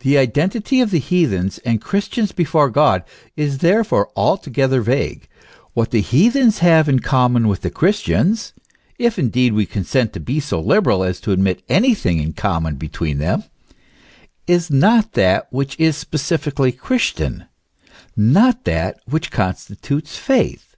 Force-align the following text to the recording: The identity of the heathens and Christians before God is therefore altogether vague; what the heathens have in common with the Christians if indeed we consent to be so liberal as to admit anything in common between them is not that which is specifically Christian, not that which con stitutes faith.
The 0.00 0.18
identity 0.18 0.82
of 0.82 0.90
the 0.90 0.98
heathens 0.98 1.56
and 1.64 1.80
Christians 1.80 2.30
before 2.30 2.68
God 2.68 3.02
is 3.36 3.56
therefore 3.60 4.10
altogether 4.14 4.82
vague; 4.82 5.28
what 5.72 5.92
the 5.92 6.02
heathens 6.02 6.58
have 6.58 6.90
in 6.90 6.98
common 6.98 7.48
with 7.48 7.62
the 7.62 7.70
Christians 7.70 8.52
if 8.98 9.18
indeed 9.18 9.54
we 9.54 9.64
consent 9.64 10.12
to 10.12 10.20
be 10.20 10.40
so 10.40 10.60
liberal 10.60 11.02
as 11.02 11.20
to 11.20 11.32
admit 11.32 11.62
anything 11.70 12.18
in 12.18 12.34
common 12.34 12.74
between 12.76 13.16
them 13.16 13.44
is 14.46 14.70
not 14.70 15.12
that 15.12 15.50
which 15.50 15.74
is 15.80 15.96
specifically 15.96 16.70
Christian, 16.70 17.46
not 18.14 18.64
that 18.64 19.00
which 19.06 19.30
con 19.30 19.54
stitutes 19.54 20.18
faith. 20.18 20.76